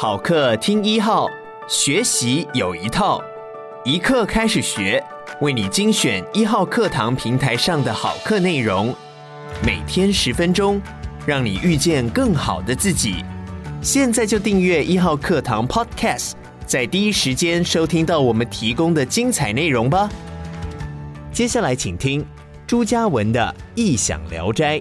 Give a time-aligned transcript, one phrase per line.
[0.00, 1.28] 好课听一号，
[1.66, 3.20] 学习有一套，
[3.84, 5.02] 一课开始学，
[5.40, 8.94] 为你精选一号课堂平台上的好课内容，
[9.66, 10.80] 每天十分钟，
[11.26, 13.24] 让你遇见更好的自己。
[13.82, 16.34] 现在就订阅一号课堂 Podcast，
[16.64, 20.08] 在第一时间收听到我们提供的精彩内容吧。
[21.32, 22.24] 接下来请听
[22.68, 24.78] 朱家文的《异想聊斋》。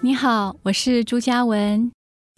[0.00, 1.92] 你好，我是朱家文。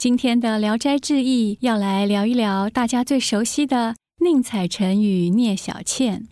[0.06, 6.28] 今天的《聊斋志异》要来聊一聊大家最熟悉的宁采臣与聂小倩。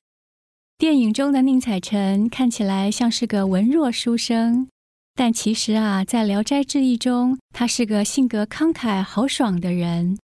[0.78, 4.68] 电影中的宁采臣看起来像是个文弱书生，
[5.16, 10.16] 但其实啊，在《聊斋志异》中，他是个性格慷慨豪爽的人。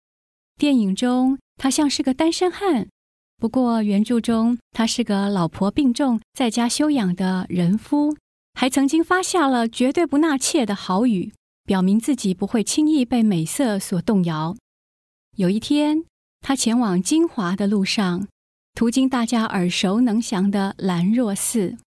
[0.59, 2.88] 电影中他像是个单身汉，
[3.40, 8.16] 不过原著中他是个老婆病重在家休养的人夫，
[8.54, 11.34] 还曾经发下了绝对不纳妾的豪语。
[11.69, 14.57] 表明自己不会轻易被美色所动摇。
[15.37, 16.03] 有一天，
[16.41, 18.27] 他前往金华的路上，
[18.73, 21.77] 途经大家耳熟能详的兰若寺，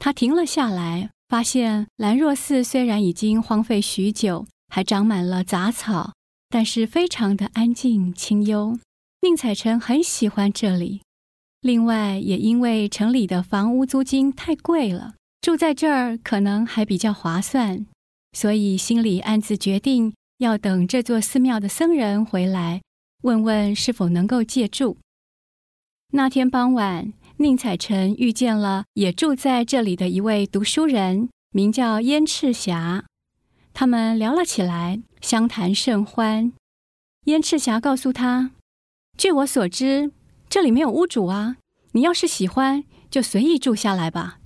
[0.00, 6.14] 他停了下来，发现兰若寺虽然已经荒废许久，还长满了杂草，
[6.48, 8.78] 但是非常的安静清幽。
[9.20, 11.02] 宁采臣很喜欢这里，
[11.60, 17.84] 另外也因为城里的房屋租金太贵了，住在这儿可能还比较划算。
[18.32, 22.82] 所以心里暗自决定，要等这座寺庙的僧人回来，
[23.22, 24.98] 问问是否能够借住。
[26.12, 33.04] 那天傍晚，宁采臣遇见了也住在这里的一位读书人，名叫燕赤霞。
[33.74, 36.52] 他们聊了起来，相谈甚欢。
[37.24, 38.52] 燕赤霞告诉他
[39.18, 40.10] ：“据我所知，
[40.48, 41.58] 这里没有屋主啊，
[41.92, 44.40] 你要是喜欢，就随意住下来吧。”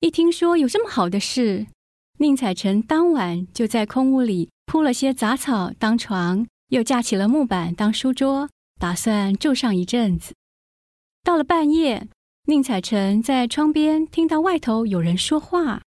[0.00, 1.68] 一听说有这么好的事，
[2.22, 10.32] 宁采臣当晚就在空屋里铺了些杂草当床，又架起了木板当书桌，打算住上一阵子。
[11.24, 12.06] 到了半夜，
[12.44, 15.82] 宁采臣在窗边听到外头有人说话，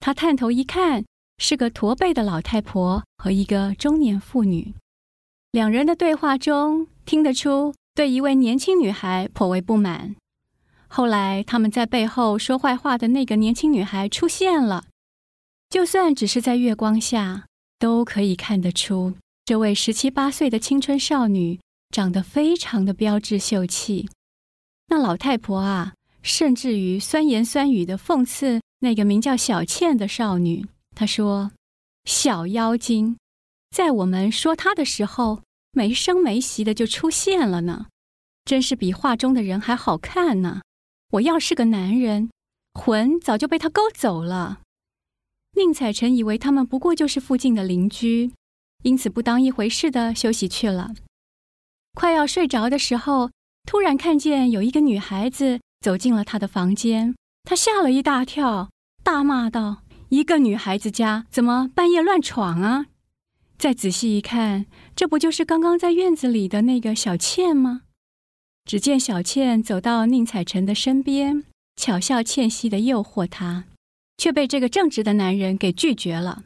[0.00, 1.06] 他探头一看，
[1.38, 4.74] 是个驼背的老太婆和一个中年妇女。
[5.50, 10.14] 两人的对话中听得出对一位年轻女孩颇为不满。
[10.88, 14.84] 后来他们在背后说坏话的那个年轻女孩出现了。
[15.70, 17.46] 就算只是在月光下，
[17.78, 19.14] 都可以看得出，
[19.44, 21.60] 这位十七八岁的青春少女
[21.90, 24.08] 长得非常的标致秀气。
[24.88, 30.66] 那老太婆啊，甚至于酸言酸语的讽刺那个名叫小倩的少女。
[30.96, 31.52] 她说
[32.04, 33.16] ：“小妖精，
[33.70, 37.86] 在我们说她的时候，没声没息的就出现了呢，
[38.44, 40.62] 真是比画中的人还好看呢。
[41.12, 42.28] 我要是个男人，
[42.74, 44.62] 魂早就被她勾走了。”
[45.60, 48.32] 宁采臣以为他们不过就是附近的邻居，
[48.82, 50.94] 因此不当一回事的休息去了。
[51.94, 53.30] 快要睡着的时候，
[53.68, 58.70] 突然看见有一个女孩子走进了他的房间，他吓了一大跳，
[59.04, 62.86] 大骂道：“一个女孩子家怎么半夜乱闯啊？”
[63.58, 64.64] 再仔细一看，
[64.96, 67.82] 这不就是刚刚在院子里的那个小倩吗？
[68.64, 71.44] 只见小倩走到宁采臣的身边，
[71.76, 73.66] 巧笑倩兮的诱惑他。
[74.20, 76.42] 却被这个正直的男人给拒绝了，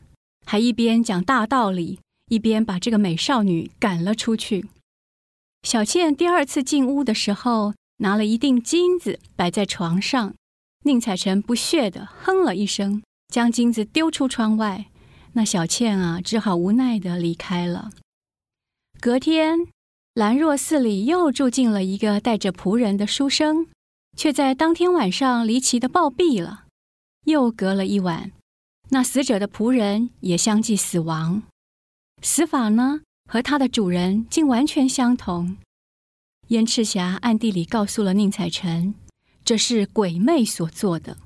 [0.47, 1.99] 还一边讲大道理，
[2.31, 4.67] 一边把这个美少女赶了出去。
[5.65, 10.35] 小倩第二次进屋的时候，拿了一锭金子摆在床上，
[10.85, 14.85] 宁采臣不屑地哼了一声，将金子丢出窗外。
[15.33, 17.91] 那小倩啊，只好无奈地离开了。
[19.01, 19.67] 隔天，
[20.15, 23.67] 兰若寺里又住进了一个带着仆人的书生，
[24.17, 26.64] 却在当天晚上离奇的暴毙了。
[27.25, 28.33] 又隔了一晚，
[28.91, 31.43] 那死者的仆人也相继死亡，
[32.23, 35.57] 死法呢，和他的主人竟完全相同。
[36.49, 38.95] 燕赤霞暗地里告诉了宁采臣，
[39.45, 41.17] 这是鬼魅所做的。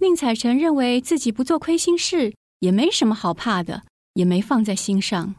[0.00, 5.34] 宁采臣认为自己不做亏心事，也没什么好怕的，也没放在心上。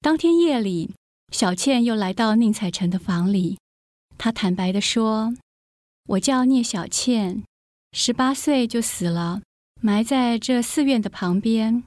[0.00, 0.94] 当天夜里，
[1.30, 3.58] 小倩又来到宁采臣的房里，
[4.16, 5.34] 她坦白地说
[6.08, 7.44] ：“我叫聂小倩。”
[7.92, 9.42] 十八岁就死了，
[9.80, 11.82] 埋在这寺院的旁边。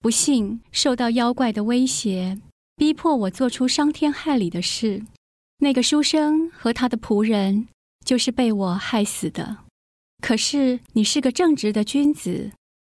[0.00, 2.38] 不幸受到妖怪的威胁，
[2.76, 5.02] 逼迫我做出伤天害理的事。
[5.58, 7.68] 那个书生和他的仆人
[8.04, 9.58] 就是被我害死的。
[10.20, 12.50] 可是你是个正直的君子，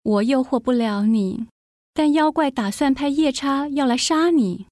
[0.03, 1.47] 我诱惑不了你。
[1.93, 4.67] 但妖怪打算派夜叉要来杀你，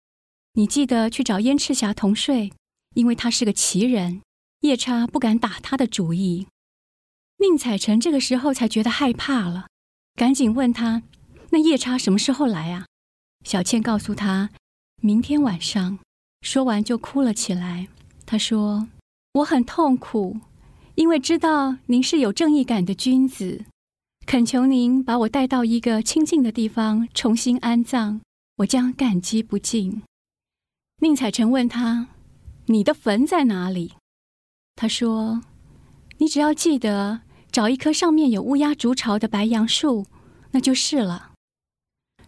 [0.54, 2.52] 你记得去找燕赤霞同睡，
[2.94, 4.22] 因为他是个奇人，
[4.60, 6.46] 夜叉不敢打他的主意。
[7.44, 9.66] 宁采臣这个时候才觉得害怕了，
[10.14, 11.02] 赶紧问他
[11.52, 12.86] ：“那夜叉什么时候来啊？”
[13.44, 14.48] 小倩告诉他
[15.02, 15.98] ：“明天晚上。”
[16.40, 17.88] 说完就哭了起来。
[18.24, 18.88] 他说
[19.34, 20.38] ：“我很痛苦，
[20.94, 23.66] 因为知道您是有正义感的君子，
[24.26, 28.22] 恳求您把我带到一个清静的地方重新安葬，
[28.56, 30.02] 我将感激不尽。”
[31.02, 32.08] 宁采臣问他
[32.66, 33.92] ：“你的坟在哪里？”
[34.74, 35.42] 他说
[36.16, 37.20] ：“你只要记得
[37.54, 40.06] 找一棵上面有乌鸦筑巢的白杨树，
[40.50, 41.30] 那就是了。”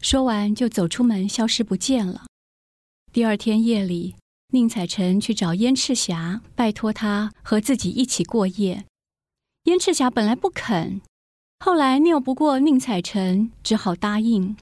[0.00, 2.26] 说完就走出门，消失不见了。
[3.12, 4.14] 第二天夜里，
[4.50, 8.84] 宁采臣去找燕赤霞，拜托他和自己一起过夜。
[9.64, 11.00] 燕赤霞本来不肯，
[11.58, 14.56] 后来拗不过宁采臣，只好答应。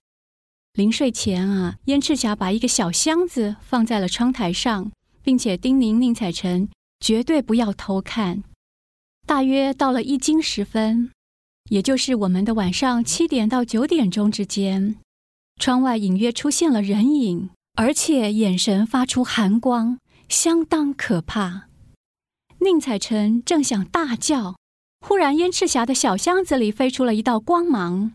[0.72, 4.90] 临睡前啊，燕赤霞把一个小箱子放在了窗台上，
[5.22, 6.70] 并且叮咛宁采臣
[7.00, 8.42] 绝对不要偷看。
[9.26, 11.10] 大约到了一更时分，
[11.70, 14.96] 也就是我们的晚上七点到九点钟之间，
[15.60, 17.50] 窗外隐约出现了人影。
[17.76, 19.98] 而且眼神发出寒光，
[20.28, 21.68] 相当可怕。
[22.60, 24.54] 宁采臣正想大叫，
[25.00, 28.12] 忽然燕赤霞的小箱子里飞出了一道光芒，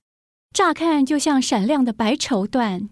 [0.54, 2.88] 乍看就像闪亮的白绸缎。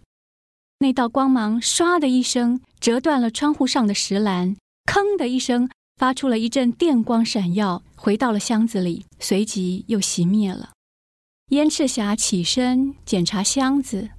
[0.79, 10.71] 那道光芒唰的一声折断了窗户上的石栏，吭的一声发出了一阵电光闪耀，回到了箱子里，随即又熄灭了。
[11.49, 14.11] 燕赤霞起身检查箱子，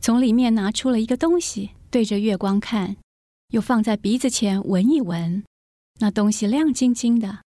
[0.00, 1.70] 从里面拿出了一个东西。
[1.90, 2.96] 对着月光看，
[3.48, 5.44] 又放在鼻子前闻一闻，
[6.00, 7.40] 那东西亮晶晶的，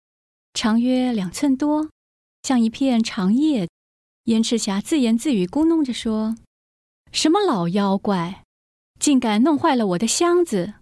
[0.53, 1.89] 长约两寸多，
[2.41, 3.67] 像一片长叶。
[4.25, 6.35] 燕赤霞自言自语咕哝着说
[7.11, 8.43] ：“什么老妖怪，
[8.99, 10.75] 竟敢弄坏了我的箱子！”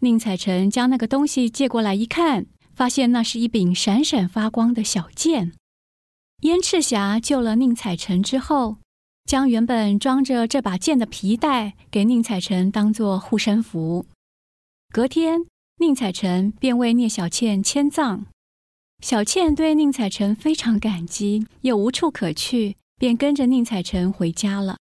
[0.00, 5.54] 宁采臣将那个东西借过来一看，发现那是一柄闪闪发光的小剑。
[6.42, 8.76] 燕赤霞救了宁采臣之后，
[9.24, 14.04] 将原本装着这把剑的皮带给宁采臣当做护身符。
[14.92, 15.46] 隔天，
[15.78, 18.26] 宁采臣便为聂小倩迁葬。
[19.02, 24.76] 小倩对宁采臣非常感激，又无处可去，便跟着宁采臣回家了。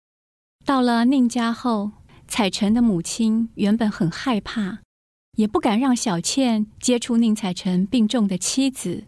[0.65, 1.91] 到了宁家后，
[2.27, 4.79] 采臣的母亲原本很害怕，
[5.35, 9.05] 也不敢让小倩接触宁采臣病重的妻子。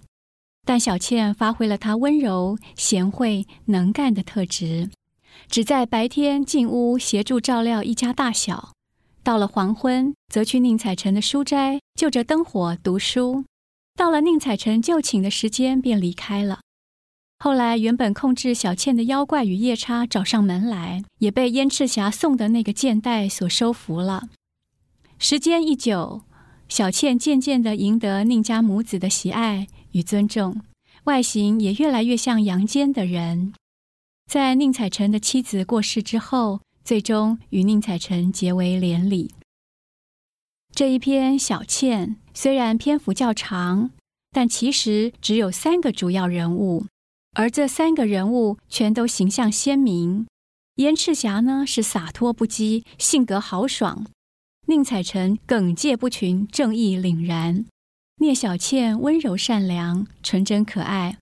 [0.65, 4.89] 但小倩发挥了她温柔、贤惠、能干的特质。
[5.47, 8.71] 只在白天进屋协助照料一家大小，
[9.21, 13.45] 到了黄昏，则去宁采臣的书斋，就着灯火读书。
[13.95, 16.61] 到了宁采臣就寝的时间，便离开了。
[17.37, 24.29] 后来，原本控制小倩的妖怪与夜叉找上门来，也被燕赤霞送的那个剑带所收服了。
[25.17, 26.21] 时间一久，
[26.67, 30.61] 小倩渐渐地赢得宁家母子的喜爱与尊重，
[31.05, 33.53] 外形也越来越像阳间的人。
[34.29, 39.33] 在宁采臣的妻子过世之后，最终与宁采臣结为连理。
[40.73, 43.91] 这一篇《小倩》虽然篇幅较长，
[44.31, 46.85] 但其实只有三个主要人物，
[47.33, 50.27] 而这三个人物全都形象鲜明。
[50.75, 54.03] 燕赤霞呢是洒脱不羁，性格豪爽；
[54.67, 57.65] 宁采臣耿介不群，正义凛然；
[58.17, 61.19] 聂小倩温柔善良，纯真可爱。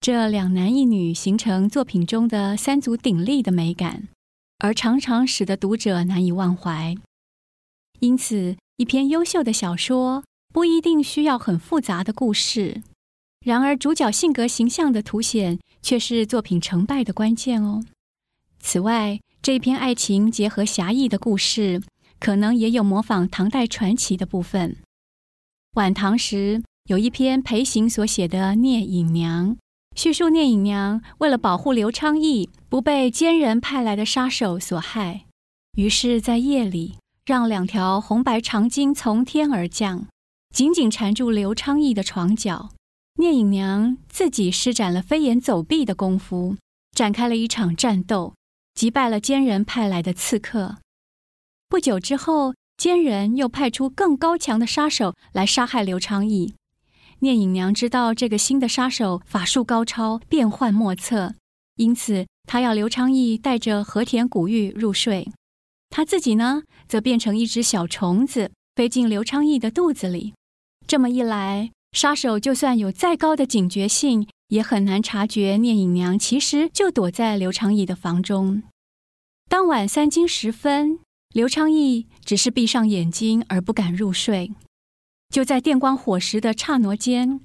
[0.00, 4.08] 这两男一女形成作品中的三足鼎立的美感，
[4.58, 6.94] 而常常使得读者难以忘怀。
[8.00, 12.82] 因此，一篇优秀的小说不一定需要很复杂的故事，
[13.40, 17.82] 然而主角性格形象的凸显却是作品成败的关键哦。
[18.60, 21.80] 此外，这篇爱情结合侠义的故事，
[22.20, 24.76] 可能也有模仿唐代传奇的部分。
[25.74, 29.50] 晚唐时有一篇裴行所写的《聂隐娘》。
[29.96, 35.24] 叙述聂隐娘为了保护刘昌义不被奸人派来的杀手所害，
[35.76, 40.06] 于是，在夜里让两条红白长巾从天而降，
[40.54, 42.70] 紧紧缠住刘昌义的床脚。
[43.16, 46.54] 聂隐娘自己施展了飞檐走壁的功夫，
[46.92, 48.34] 展开了一场战斗，
[48.74, 50.76] 击败了奸人派来的刺客。
[51.68, 56.54] 不久之后，奸人又派出更高强的杀手来杀害刘昌义。
[57.18, 61.34] 聂隐娘知道这个新的杀手法术高超，变幻莫测，
[61.76, 65.30] 因此她要刘昌义带着和田古玉入睡，
[65.90, 70.32] 她自己呢，则变成一只小虫子，飞进刘昌义的肚子里。
[70.86, 78.62] 这么一来，杀手就算有再高的警觉性，也很难察觉聂隐娘其实就躲在刘昌义的房中。
[79.50, 81.00] 当晚三更时分，
[81.38, 84.50] 刘昌义只是闭上眼睛而不敢入睡。
[85.28, 87.42] 就在电光火石的刹那间，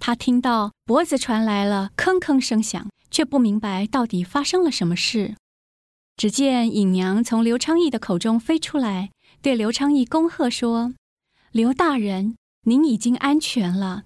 [0.00, 5.36] 他听到脖子传来了吭吭声响，却不明白到底发生了什么事。
[6.16, 9.10] 只见隐娘从刘昌义的口中飞出来，
[9.42, 10.94] 对刘昌义恭贺说
[11.52, 14.04] ：“刘大人，您已经安全了，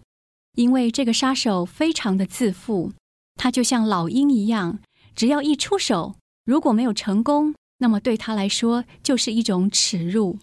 [0.57, 2.93] 因为这个杀手非常的自负，
[3.37, 4.81] 他就像老鹰一样，
[5.15, 10.39] 只要一出手，如果没有成功，那么对他来说就是一种耻辱，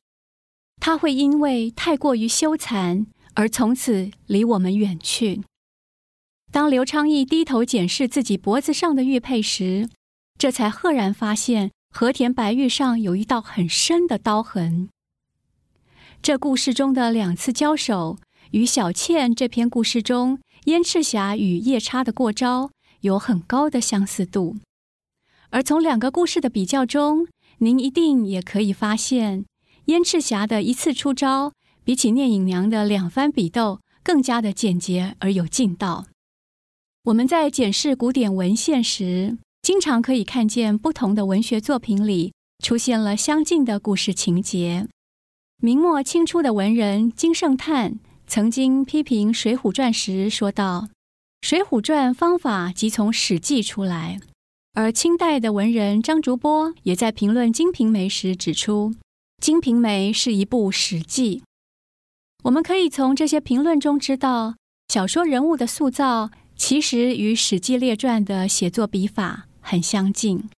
[0.81, 5.43] 他会因为太过于羞惭而从此离我们远去。”
[6.51, 9.89] 当刘昌义低头检视自己脖子上的玉佩时，
[10.37, 14.87] 这才赫然发现和田白玉上有一道很深的刀痕。
[16.21, 18.17] 这故事中的两次交手，
[18.51, 24.55] 与小倩这篇故事中燕赤霞与夜叉的过招有很高的相似度。
[25.55, 29.45] 而从两个故事的比较中，您一定也可以发现，
[29.85, 31.53] 燕赤霞的一次出招，
[31.85, 36.07] 比起聂隐娘的两番比斗，更加的简洁而有劲道。
[37.05, 44.89] 我们在检视古典文献时，经常可以看见不同的文学作品里出现了相近的故事情节。
[45.63, 47.97] 明末清初的文人金圣叹
[48.27, 50.89] 曾经批评《水浒传》时说道
[51.47, 54.19] ：“《水浒传》方法即从《史记》出来。”
[54.75, 58.91] 而清代的文人张竹波也在评论《金瓶梅》时指出，
[59.41, 61.39] 《金瓶梅》是一部《史记》。
[62.43, 64.55] 我们可以从这些评论中知道，
[64.89, 66.29] 小说人物的塑造。
[66.57, 70.49] 其实与《史记列传》的写作笔法很相近，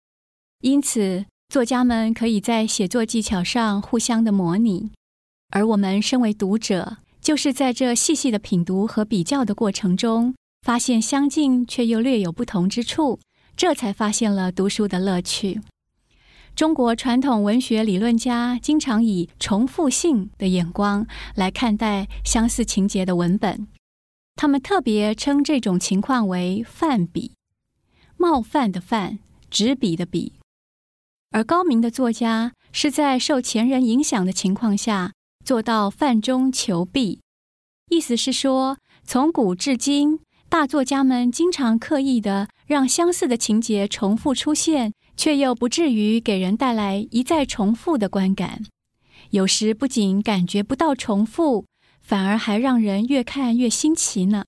[0.60, 4.90] 因此作家们可以在写作技巧上互相的模拟，
[5.50, 13.18] 而我们身为读者，就是在这细细的品读和比较的过程中，发现相近却又略有不同之处，
[13.56, 15.60] 这才发现了读书的乐趣。
[16.54, 23.66] 中国传统文学理论家经常以重复性的眼光来看待相似情节的文本。
[24.36, 27.32] 他们特别称这种情况为“犯笔”，
[28.16, 29.18] 冒犯的“犯”，
[29.50, 30.34] 执笔的“笔”。
[31.32, 35.12] 而高明的作家是在受前人影响的情况下，
[35.44, 37.20] 做到犯中求弊。
[37.90, 48.62] 意思是说，从古至今，大作家们经常刻意地让相似的情节重复出现，却又不至于给人带来一再重复的观感。
[49.30, 51.66] 有时不仅感觉不到重复。
[52.00, 54.44] 反而还让人越看越新奇呢。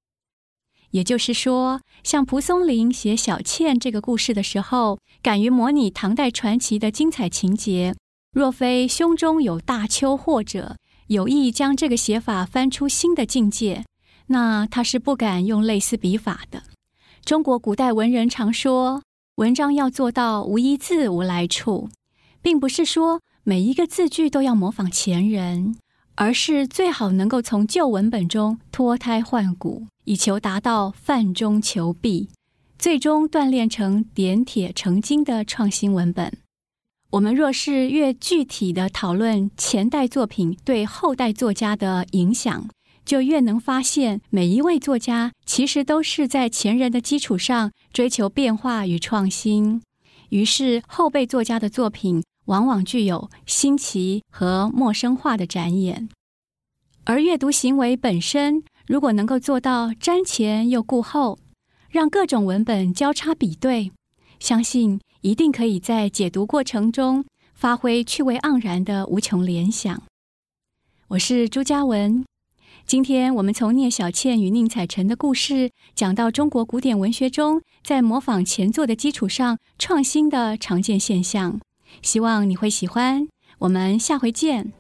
[0.93, 7.97] 也就是说，像蒲松龄写小倩这个故事的时候，敢于模拟唐代传奇的精彩情节，
[8.31, 10.77] 若非胸中有大丘或者
[11.09, 13.85] 有意将这个写法翻出新的境界，
[14.29, 16.63] 那他是不敢用类似笔法的。
[17.25, 19.03] 中国古代文人常说，
[19.35, 21.91] 文章要做到无一字无来处，
[22.41, 25.77] 并不是说每一个字句都要模仿前人。
[26.21, 32.29] 而是最好能够从旧文本中脱胎换骨，以求达到犯中求弊，
[32.77, 36.37] 最终锻炼成点铁成金的创新文本。
[37.11, 42.69] 我们若是越具体地讨论前代作品对后代作家的影响，
[43.09, 49.81] 就越能发现每一位作家其实都是在前人的基础上追求变化与创新。
[50.29, 56.11] 于是后辈作家的作品，往往具有新奇和陌生化的展演，
[57.05, 61.39] 而阅读行为本身，如果能够做到瞻前又顾后，
[61.89, 63.91] 让各种文本交叉比对，
[64.39, 67.25] 相信一定可以在解读过程中
[67.55, 70.03] 发挥趣味盎然的无穷联想。
[71.09, 72.23] 我是朱嘉文，
[72.89, 81.61] 今天我们从聂小倩与宁采臣的故事讲到中国古典文学中在模仿前作的基础上创新的常见现象。
[82.01, 83.29] 希望你会喜欢，
[83.59, 84.73] 我们下回见。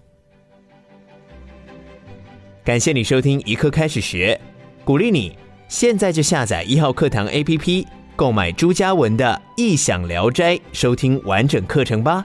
[2.65, 4.41] 感谢你收听一课开始学，
[4.87, 5.37] 鼓励你
[5.69, 7.87] 现在就下载一号课堂 APP，
[8.17, 12.25] 购买朱家文的《异想聊斋》，收听完整课程吧。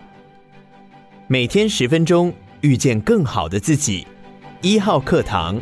[1.28, 4.08] 每天十分钟，遇见更好的自己。
[4.62, 5.62] 一号课堂。